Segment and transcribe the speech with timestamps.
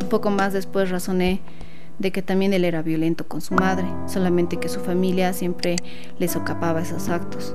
[0.00, 1.40] un poco más después razoné
[1.98, 5.76] de que también él era violento con su madre, solamente que su familia siempre
[6.18, 7.54] le socapaba esos actos.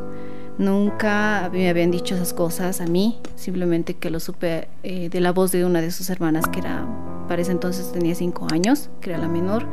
[0.57, 5.31] Nunca me habían dicho esas cosas a mí, simplemente que lo supe eh, de la
[5.31, 6.87] voz de una de sus hermanas, que era,
[7.27, 9.65] para ese entonces tenía cinco años, que era la menor.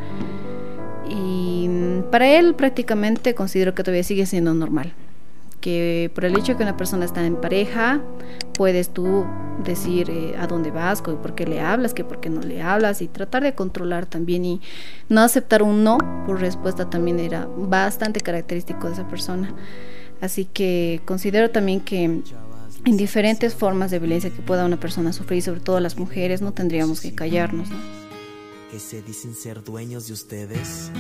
[1.09, 4.95] Y mm, para él prácticamente considero que todavía sigue siendo normal
[5.63, 8.03] que por el hecho de que una persona está en pareja,
[8.53, 9.25] puedes tú
[9.65, 13.01] decir eh, a dónde vas, por qué le hablas, que por qué no le hablas
[13.01, 14.61] y tratar de controlar también y
[15.09, 19.55] no aceptar un no por respuesta también era bastante característico de esa persona.
[20.21, 25.43] Así que considero también que en diferentes formas de violencia que pueda una persona sufrir,
[25.43, 27.69] sobre todo las mujeres, no tendríamos que callarnos.
[28.71, 30.91] Que se dicen ser dueños de ustedes,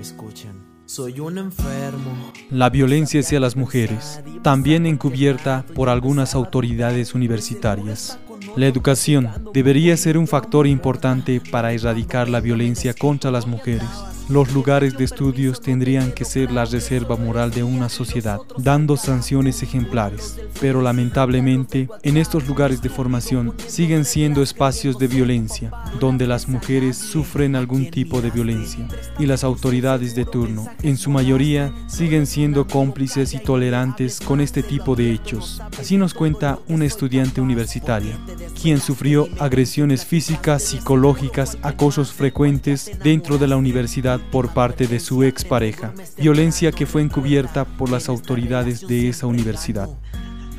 [0.00, 0.73] escuchan.
[0.86, 2.32] Soy un enfermo.
[2.50, 8.18] La violencia hacia las mujeres, también encubierta por algunas autoridades universitarias.
[8.54, 13.88] La educación debería ser un factor importante para erradicar la violencia contra las mujeres.
[14.30, 19.62] Los lugares de estudios tendrían que ser la reserva moral de una sociedad, dando sanciones
[19.62, 20.40] ejemplares.
[20.62, 26.96] Pero lamentablemente, en estos lugares de formación siguen siendo espacios de violencia, donde las mujeres
[26.96, 28.88] sufren algún tipo de violencia.
[29.18, 34.62] Y las autoridades de turno, en su mayoría, siguen siendo cómplices y tolerantes con este
[34.62, 35.60] tipo de hechos.
[35.78, 38.18] Así nos cuenta una estudiante universitaria,
[38.60, 45.22] quien sufrió agresiones físicas, psicológicas, acosos frecuentes dentro de la universidad por parte de su
[45.22, 49.88] expareja, violencia que fue encubierta por las autoridades de esa universidad.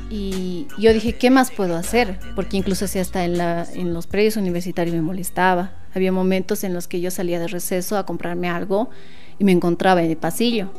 [0.08, 2.20] Y yo dije, ¿qué más puedo hacer?
[2.36, 5.72] Porque incluso si hasta en, en los predios universitarios me molestaba.
[5.94, 8.90] Había momentos en los que yo salía de receso a comprarme algo
[9.38, 10.70] y me encontraba en el pasillo.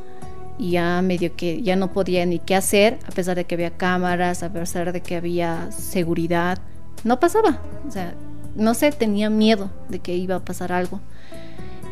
[0.57, 3.71] Y ya medio que ya no podía ni qué hacer, a pesar de que había
[3.71, 6.59] cámaras, a pesar de que había seguridad.
[7.03, 7.61] No pasaba.
[7.87, 8.15] O sea,
[8.55, 10.99] no sé, tenía miedo de que iba a pasar algo.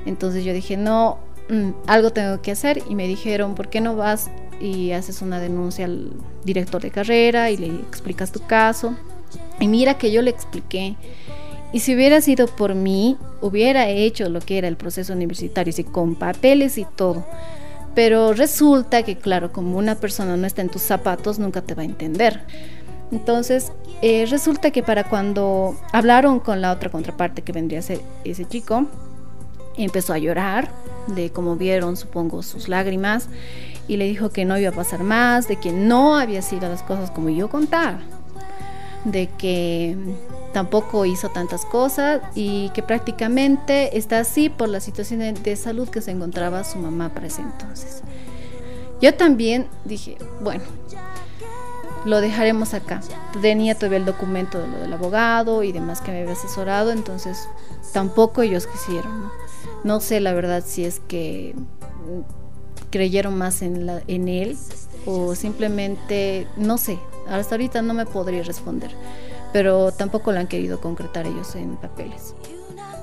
[0.06, 3.96] Entonces yo dije, no, mm, algo tengo que hacer y me dijeron, ¿por qué no
[3.96, 4.30] vas
[4.60, 6.12] y haces una denuncia al
[6.44, 8.96] director de carrera y le explicas tu caso?
[9.60, 10.96] Y mira que yo le expliqué.
[11.74, 15.84] Y si hubiera sido por mí, hubiera hecho lo que era el proceso universitario, y
[15.84, 17.26] con papeles y todo.
[17.94, 21.82] Pero resulta que, claro, como una persona no está en tus zapatos, nunca te va
[21.82, 22.42] a entender.
[23.12, 23.72] Entonces,
[24.02, 28.46] eh, resulta que para cuando hablaron con la otra contraparte que vendría a ser ese
[28.46, 28.88] chico,
[29.84, 30.72] empezó a llorar
[31.08, 33.28] de cómo vieron, supongo, sus lágrimas
[33.88, 36.82] y le dijo que no iba a pasar más, de que no había sido las
[36.82, 38.00] cosas como yo contaba,
[39.04, 39.96] de que
[40.54, 46.02] tampoco hizo tantas cosas y que prácticamente está así por la situación de, salud que
[46.02, 48.02] se encontraba su mamá para ese entonces.
[49.02, 50.64] Yo también dije, bueno,
[52.06, 53.02] lo dejaremos acá.
[53.42, 57.50] Tenía todavía el documento de lo del abogado y demás que me había asesorado, entonces
[57.92, 59.30] tampoco ellos quisieron.
[59.84, 60.00] ¿no?
[60.00, 61.56] Sé la verdad si es que
[62.92, 64.58] creyeron más en, la, en él
[65.06, 68.92] o simplemente, no sé, hasta ahorita no me podría responder,
[69.52, 72.36] pero tampoco lo han querido concretar ellos en papeles.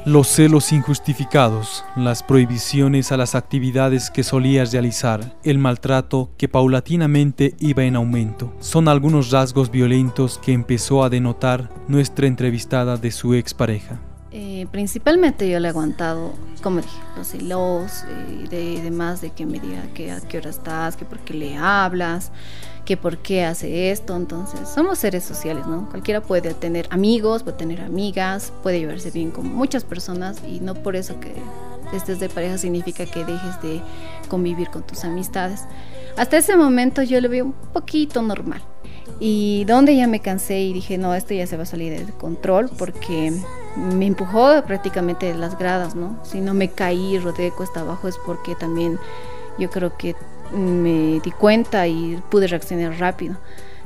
[0.04, 7.54] Los celos injustificados, las prohibiciones a las actividades que solía realizar, el maltrato que paulatinamente
[7.60, 13.34] iba en aumento, son algunos rasgos violentos que empezó a denotar nuestra entrevistada de su
[13.34, 14.00] expareja.
[14.34, 16.32] Eh, principalmente yo le he aguantado,
[16.62, 20.48] como dije, los celos y de, demás, de que me diga que a qué hora
[20.48, 22.32] estás, que por qué le hablas,
[22.86, 24.16] que por qué hace esto.
[24.16, 25.86] Entonces, somos seres sociales, ¿no?
[25.90, 30.74] Cualquiera puede tener amigos, puede tener amigas, puede llevarse bien con muchas personas y no
[30.74, 31.34] por eso que
[31.94, 33.82] estés de pareja significa que dejes de
[34.28, 35.64] convivir con tus amistades.
[36.16, 38.62] Hasta ese momento yo lo veo un poquito normal.
[39.20, 42.12] Y donde ya me cansé y dije, no, esto ya se va a salir de
[42.14, 43.32] control porque
[43.76, 46.18] me empujó prácticamente de las gradas, ¿no?
[46.24, 48.98] Si no me caí, rodé cuesta abajo es porque también
[49.58, 50.14] yo creo que
[50.52, 53.36] me di cuenta y pude reaccionar rápido.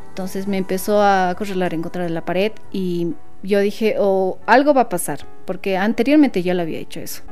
[0.09, 4.75] Entonces me empezó a correlar en contra de la pared y yo dije, oh, algo
[4.75, 7.22] va a pasar, porque anteriormente yo le había hecho eso.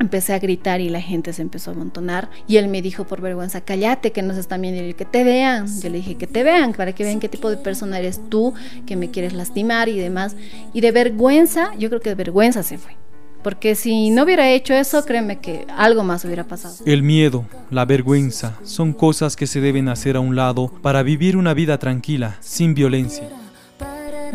[0.00, 3.20] Empecé a gritar y la gente se empezó a amontonar y él me dijo por
[3.20, 5.66] vergüenza, cállate que nos están viendo y que te vean.
[5.80, 8.54] Yo le dije que te vean para que vean qué tipo de persona eres tú,
[8.86, 10.36] que me quieres lastimar y demás.
[10.72, 12.96] Y de vergüenza, yo creo que de vergüenza se fue.
[13.44, 16.76] Porque si no hubiera hecho eso, créeme que algo más hubiera pasado.
[16.86, 21.36] El miedo, la vergüenza, son cosas que se deben hacer a un lado para vivir
[21.36, 23.28] una vida tranquila, sin violencia.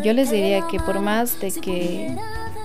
[0.04, 2.16] Yo les diría que por más de que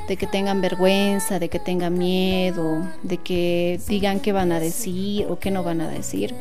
[0.08, 5.26] de que tengan vergüenza, de que tengan miedo, de que digan qué van a decir
[5.30, 6.34] o qué no van a decir.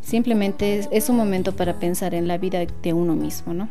[0.00, 3.68] Simplemente es, un momento para pensar en la vida de uno mismo, ¿no?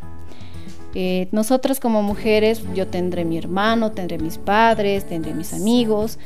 [0.93, 6.19] Eh, nosotras como mujeres, yo tendré mi hermano, tendré mis padres, tendré mis amigos.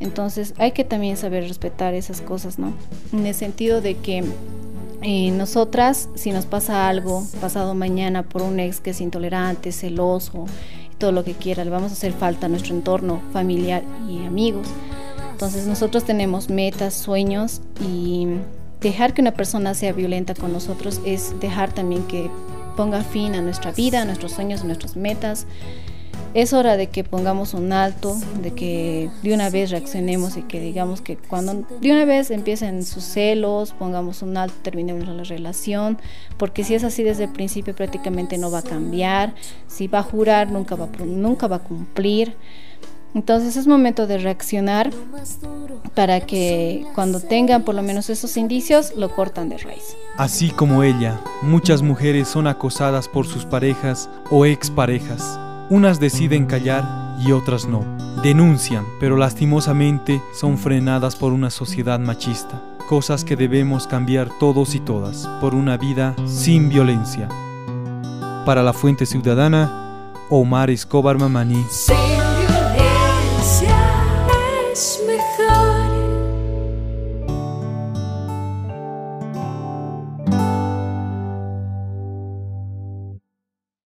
[0.00, 2.72] Entonces hay que también saber respetar esas cosas, ¿no?
[3.12, 4.24] En el sentido de que
[5.02, 10.46] eh, nosotras, si nos pasa algo pasado mañana por un ex que es intolerante, celoso,
[10.98, 14.68] todo lo que quiera, le vamos a hacer falta a nuestro entorno familiar y amigos.
[15.32, 18.26] Entonces nosotros tenemos metas, sueños y
[18.80, 22.30] dejar que una persona sea violenta con nosotros es dejar también que
[22.76, 25.46] ponga fin a nuestra vida, a nuestros sueños, a nuestras metas.
[26.36, 30.60] Es hora de que pongamos un alto, de que de una vez reaccionemos y que
[30.60, 35.96] digamos que cuando de una vez empiecen sus celos, pongamos un alto, terminemos la relación,
[36.36, 39.34] porque si es así desde el principio prácticamente no va a cambiar,
[39.66, 42.36] si va a jurar nunca va, nunca va a cumplir.
[43.14, 44.90] Entonces es momento de reaccionar
[45.94, 49.96] para que cuando tengan por lo menos esos indicios lo cortan de raíz.
[50.18, 55.38] Así como ella, muchas mujeres son acosadas por sus parejas o exparejas.
[55.68, 56.84] Unas deciden callar
[57.18, 57.84] y otras no.
[58.22, 62.62] Denuncian, pero lastimosamente son frenadas por una sociedad machista.
[62.88, 67.28] Cosas que debemos cambiar todos y todas por una vida sin violencia.
[68.44, 71.64] Para la Fuente Ciudadana, Omar Escobar Mamani.